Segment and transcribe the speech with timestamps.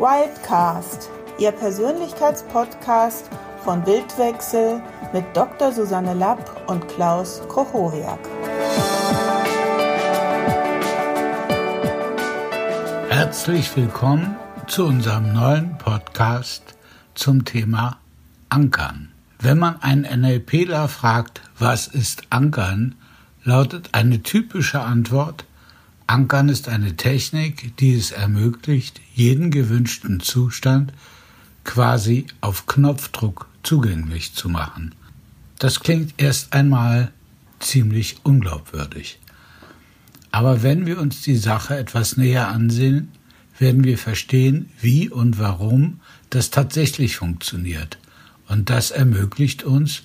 [0.00, 3.28] Wildcast, Ihr Persönlichkeitspodcast
[3.62, 4.80] von Bildwechsel
[5.12, 5.72] mit Dr.
[5.72, 8.18] Susanne Lapp und Klaus Kochoriak.
[13.10, 14.36] Herzlich willkommen
[14.66, 16.62] zu unserem neuen Podcast
[17.14, 17.98] zum Thema
[18.48, 19.12] Ankern.
[19.38, 22.94] Wenn man einen NLPler fragt, was ist Ankern,
[23.44, 25.44] lautet eine typische Antwort,
[26.10, 30.92] Ankern ist eine Technik, die es ermöglicht, jeden gewünschten Zustand
[31.62, 34.92] quasi auf Knopfdruck zugänglich zu machen.
[35.60, 37.12] Das klingt erst einmal
[37.60, 39.20] ziemlich unglaubwürdig.
[40.32, 43.12] Aber wenn wir uns die Sache etwas näher ansehen,
[43.60, 46.00] werden wir verstehen, wie und warum
[46.30, 47.98] das tatsächlich funktioniert.
[48.48, 50.02] Und das ermöglicht uns,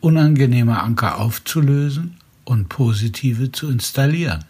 [0.00, 4.44] unangenehme Anker aufzulösen und positive zu installieren.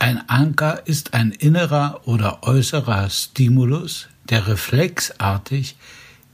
[0.00, 5.76] Ein Anker ist ein innerer oder äußerer Stimulus, der reflexartig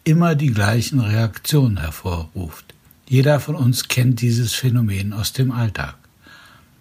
[0.04, 2.74] immer die gleichen Reaktionen hervorruft.
[3.08, 5.96] Jeder von uns kennt dieses Phänomen aus dem Alltag.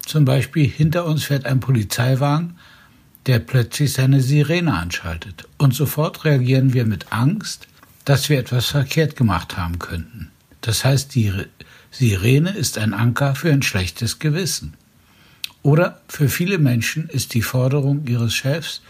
[0.04, 2.58] Zum Beispiel hinter uns fährt ein Polizeiwagen,
[3.24, 5.48] der plötzlich seine Sirene anschaltet.
[5.56, 7.66] Und sofort reagieren wir mit Angst,
[8.04, 10.30] dass wir etwas verkehrt gemacht haben könnten.
[10.60, 11.32] Das heißt, die
[11.90, 14.74] Sirene ist ein Anker für ein schlechtes Gewissen.
[15.64, 18.82] Oder für viele Menschen ist die Forderung ihres Chefs,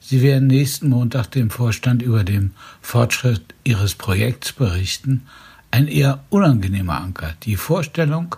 [0.00, 2.50] sie werden nächsten Montag dem Vorstand über den
[2.82, 5.22] Fortschritt ihres Projekts berichten,
[5.70, 7.34] ein eher unangenehmer Anker.
[7.44, 8.34] Die Vorstellung,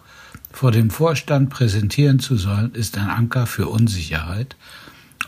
[0.52, 4.56] vor dem Vorstand präsentieren zu sollen, ist ein Anker für Unsicherheit,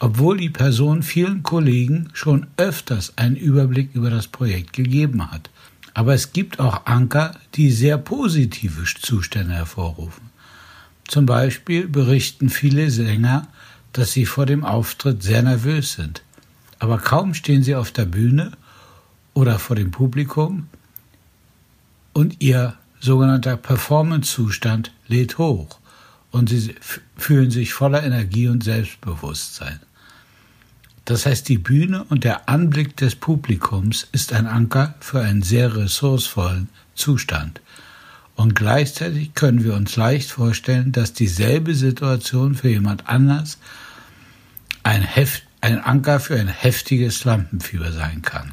[0.01, 5.49] obwohl die Person vielen Kollegen schon öfters einen Überblick über das Projekt gegeben hat.
[5.95, 10.32] Aber es gibt auch Anker, die sehr positive Zustände hervorrufen.
[11.09, 13.49] Zum Beispiel berichten viele Sänger,
[13.93, 16.23] dass sie vor dem Auftritt sehr nervös sind.
[16.79, 18.53] Aber kaum stehen sie auf der Bühne
[19.35, 20.69] oder vor dem Publikum
[22.13, 25.79] und ihr sogenannter Performance-Zustand lädt hoch
[26.31, 26.75] und sie
[27.17, 29.81] fühlen sich voller Energie und Selbstbewusstsein.
[31.05, 35.77] Das heißt, die Bühne und der Anblick des Publikums ist ein Anker für einen sehr
[35.77, 37.61] ressourcevollen Zustand.
[38.35, 43.59] Und gleichzeitig können wir uns leicht vorstellen, dass dieselbe Situation für jemand anders
[44.83, 48.53] ein, Heft, ein Anker für ein heftiges Lampenfieber sein kann.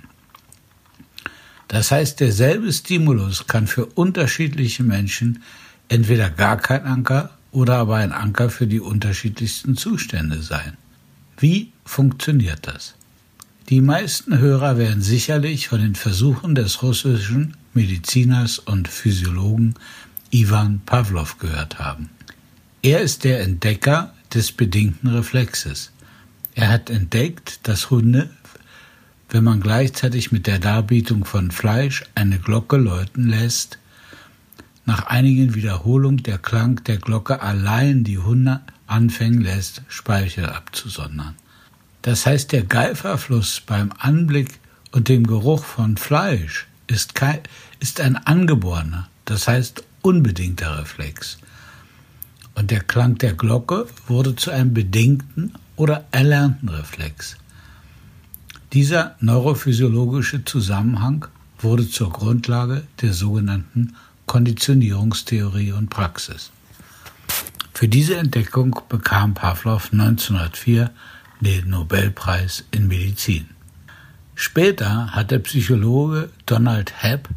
[1.70, 5.44] Das heißt, derselbe Stimulus kann für unterschiedliche Menschen
[5.88, 10.78] entweder gar kein Anker oder aber ein Anker für die unterschiedlichsten Zustände sein.
[11.38, 12.96] Wie funktioniert das?
[13.70, 19.76] Die meisten Hörer werden sicherlich von den Versuchen des russischen Mediziners und Physiologen
[20.32, 22.10] Ivan Pavlov gehört haben.
[22.82, 25.92] Er ist der Entdecker des bedingten Reflexes.
[26.56, 28.30] Er hat entdeckt, dass Hunde,
[29.30, 33.80] wenn man gleichzeitig mit der Darbietung von Fleisch eine Glocke läuten lässt,
[34.86, 41.36] nach einigen Wiederholungen der Klang der Glocke allein die Hunde anfangen lässt, Speichel abzusondern.
[42.02, 44.60] Das heißt, der Geiferfluss beim Anblick
[44.92, 47.40] und dem Geruch von Fleisch ist, kein,
[47.80, 51.38] ist ein angeborener, das heißt unbedingter Reflex.
[52.56, 57.38] Und der Klang der Glocke wurde zu einem bedingten oder erlernten Reflex.
[58.74, 61.26] Dieser neurophysiologische Zusammenhang
[61.60, 63.96] wurde zur Grundlage der sogenannten
[64.26, 66.52] Konditionierungstheorie und Praxis.
[67.74, 70.92] Für diese Entdeckung bekam Pavlov 1904
[71.40, 73.48] den Nobelpreis in Medizin.
[74.42, 77.28] Später hat der Psychologe Donald Hebb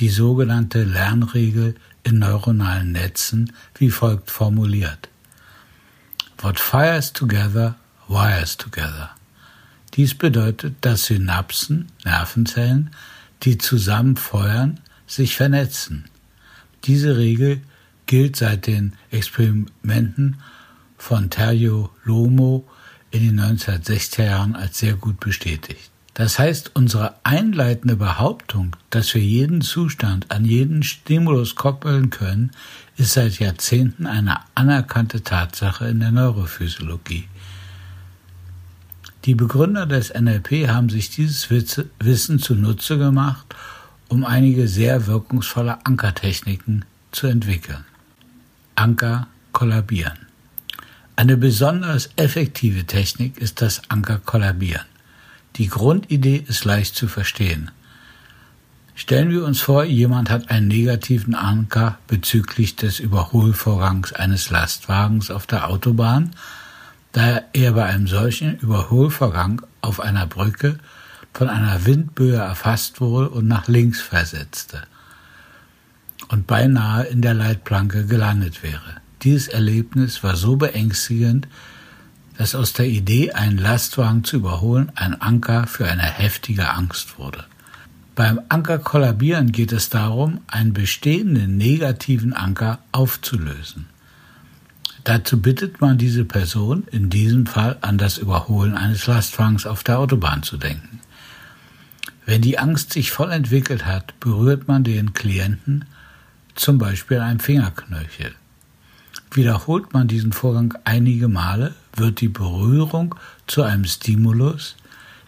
[0.00, 5.08] die sogenannte Lernregel in neuronalen Netzen wie folgt formuliert.
[6.38, 7.76] What fires together,
[8.08, 9.10] wires together.
[9.94, 12.90] Dies bedeutet, dass Synapsen, Nervenzellen,
[13.44, 16.06] die zusammen feuern, sich vernetzen.
[16.82, 17.60] Diese Regel
[18.06, 20.40] gilt seit den Experimenten
[20.98, 22.68] von Terjo Lomo
[23.12, 25.89] in den 1960er Jahren als sehr gut bestätigt.
[26.14, 32.50] Das heißt, unsere einleitende Behauptung, dass wir jeden Zustand an jeden Stimulus koppeln können,
[32.96, 37.28] ist seit Jahrzehnten eine anerkannte Tatsache in der Neurophysiologie.
[39.24, 43.54] Die Begründer des NLP haben sich dieses Wissen zunutze gemacht,
[44.08, 47.84] um einige sehr wirkungsvolle Ankertechniken zu entwickeln.
[48.74, 50.26] Anker kollabieren.
[51.16, 54.89] Eine besonders effektive Technik ist das Anker-Kollabieren.
[55.56, 57.70] Die Grundidee ist leicht zu verstehen.
[58.94, 65.46] Stellen wir uns vor, jemand hat einen negativen Anker bezüglich des Überholvorgangs eines Lastwagens auf
[65.46, 66.32] der Autobahn,
[67.12, 70.78] da er bei einem solchen Überholvorgang auf einer Brücke
[71.32, 74.82] von einer Windböe erfasst wurde und nach links versetzte
[76.28, 79.00] und beinahe in der Leitplanke gelandet wäre.
[79.22, 81.48] Dieses Erlebnis war so beängstigend,
[82.40, 87.44] dass aus der Idee, einen Lastwagen zu überholen, ein Anker für eine heftige Angst wurde.
[88.14, 93.90] Beim Anker kollabieren geht es darum, einen bestehenden negativen Anker aufzulösen.
[95.04, 99.98] Dazu bittet man diese Person, in diesem Fall an das Überholen eines Lastwagens auf der
[99.98, 101.00] Autobahn zu denken.
[102.24, 105.84] Wenn die Angst sich voll entwickelt hat, berührt man den Klienten
[106.54, 108.34] zum Beispiel einem Fingerknöchel.
[109.32, 113.14] Wiederholt man diesen Vorgang einige Male, wird die Berührung
[113.46, 114.76] zu einem Stimulus,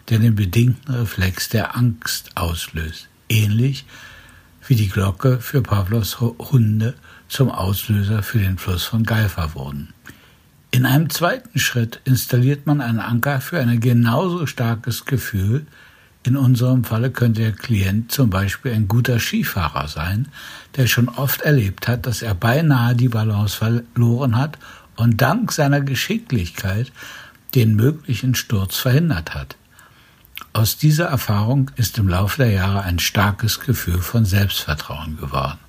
[0.09, 3.85] der den bedingten Reflex der Angst auslöst, ähnlich
[4.67, 6.95] wie die Glocke für Pavlos Hunde
[7.27, 9.93] zum Auslöser für den Fluss von Geifer wurden.
[10.71, 15.65] In einem zweiten Schritt installiert man einen Anker für ein genauso starkes Gefühl.
[16.25, 20.29] In unserem Falle könnte der Klient zum Beispiel ein guter Skifahrer sein,
[20.77, 24.57] der schon oft erlebt hat, dass er beinahe die Balance verloren hat
[24.95, 26.93] und dank seiner Geschicklichkeit
[27.55, 29.57] den möglichen Sturz verhindert hat.
[30.53, 35.59] Aus dieser Erfahrung ist im Laufe der Jahre ein starkes Gefühl von Selbstvertrauen geworden.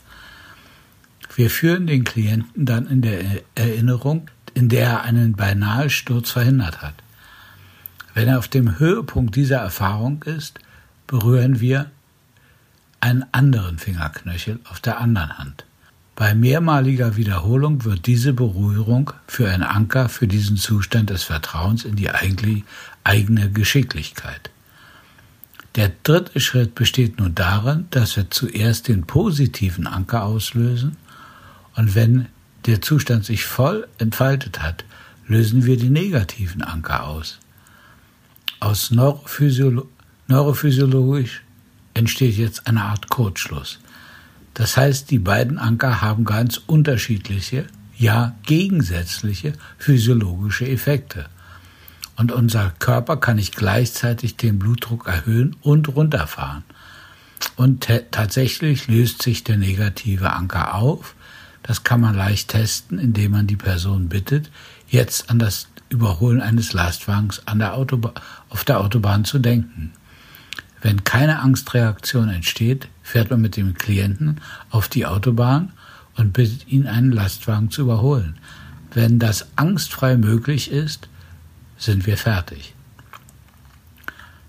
[1.35, 6.81] Wir führen den Klienten dann in der Erinnerung, in der er einen beinahe Sturz verhindert
[6.81, 6.95] hat.
[8.15, 10.61] Wenn er auf dem Höhepunkt dieser Erfahrung ist,
[11.07, 11.91] berühren wir
[13.01, 15.65] einen anderen Fingerknöchel auf der anderen Hand.
[16.17, 21.97] Bei mehrmaliger Wiederholung wird diese Berührung für einen Anker für diesen Zustand des Vertrauens in
[21.97, 24.51] die eigene Geschicklichkeit.
[25.75, 30.97] Der dritte Schritt besteht nun darin, dass wir zuerst den positiven Anker auslösen
[31.75, 32.27] und wenn
[32.67, 34.85] der Zustand sich voll entfaltet hat,
[35.27, 37.41] lösen wir die negativen Anker aus.
[38.65, 39.91] Aus Neurophysiolo
[40.27, 41.43] neurophysiologisch
[41.93, 43.79] entsteht jetzt eine Art Kurzschluss.
[44.55, 51.27] Das heißt, die beiden Anker haben ganz unterschiedliche, ja gegensätzliche physiologische Effekte.
[52.17, 56.65] Und unser Körper kann nicht gleichzeitig den Blutdruck erhöhen und runterfahren.
[57.57, 61.15] Und tatsächlich löst sich der negative Anker auf,
[61.65, 64.51] das kann man leicht testen, indem man die Person bittet,
[64.87, 67.75] jetzt an das Überholen eines Lastwagens der
[68.51, 69.93] auf der Autobahn zu denken.
[70.83, 75.73] Wenn keine Angstreaktion entsteht, fährt man mit dem Klienten auf die Autobahn
[76.17, 78.39] und bittet ihn, einen Lastwagen zu überholen.
[78.93, 81.09] Wenn das angstfrei möglich ist,
[81.79, 82.75] sind wir fertig.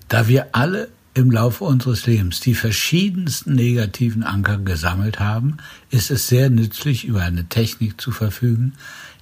[0.09, 5.57] Da wir alle im Laufe unseres Lebens die verschiedensten negativen Anker gesammelt haben,
[5.89, 8.73] ist es sehr nützlich, über eine Technik zu verfügen,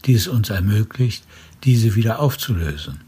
[0.06, 1.24] die es uns ermöglicht,
[1.64, 3.00] diese wieder aufzulösen.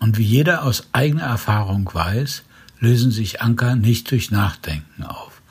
[0.00, 2.44] Und wie jeder aus eigener Erfahrung weiß,
[2.80, 5.42] lösen sich Anker nicht durch Nachdenken auf.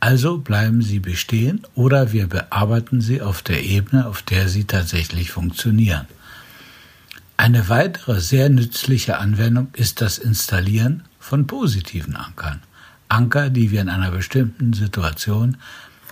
[0.00, 5.30] Also bleiben sie bestehen oder wir bearbeiten sie auf der Ebene, auf der sie tatsächlich
[5.30, 6.06] funktionieren.
[7.36, 12.60] Eine weitere sehr nützliche Anwendung ist das Installieren von positiven Ankern.
[13.08, 15.56] Anker, die wir in einer bestimmten Situation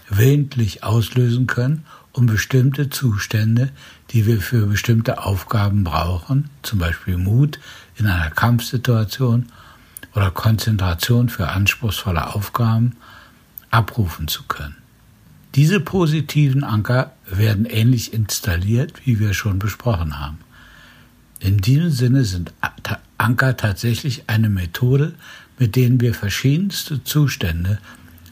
[0.09, 3.71] willentlich auslösen können, um bestimmte Zustände,
[4.11, 7.59] die wir für bestimmte Aufgaben brauchen, zum Beispiel Mut
[7.97, 9.47] in einer Kampfsituation
[10.15, 12.97] oder Konzentration für anspruchsvolle Aufgaben,
[13.71, 14.77] abrufen zu können.
[15.55, 20.39] Diese positiven Anker werden ähnlich installiert, wie wir schon besprochen haben.
[21.41, 22.53] In diesem Sinne sind
[23.19, 25.15] Anker tatsächlich eine Methode,
[25.59, 27.79] mit denen wir verschiedenste Zustände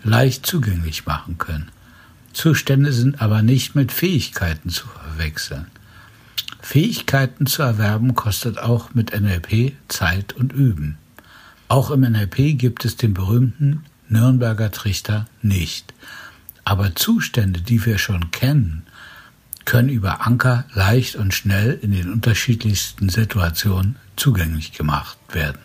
[0.05, 1.71] leicht zugänglich machen können.
[2.33, 5.66] Zustände sind aber nicht mit Fähigkeiten zu verwechseln.
[6.61, 10.99] Fähigkeiten zu erwerben kostet auch mit NLP Zeit und Üben.
[11.69, 15.95] Auch im NLP gibt es den berühmten Nürnberger Trichter nicht.
[16.64, 18.85] Aber Zustände, die wir schon kennen,
[19.64, 25.61] können über Anker leicht und schnell in den unterschiedlichsten Situationen zugänglich gemacht werden.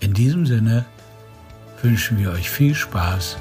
[0.00, 0.84] In diesem Sinne
[1.82, 3.36] wünschen wir euch viel Spaß.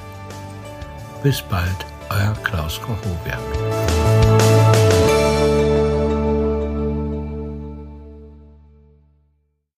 [1.23, 3.72] Bis bald, euer Klaus Kochowiak.